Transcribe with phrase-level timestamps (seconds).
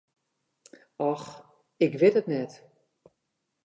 [1.09, 1.23] Och,
[1.85, 2.51] ik wit it net.